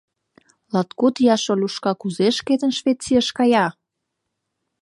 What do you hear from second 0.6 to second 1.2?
—Латкуд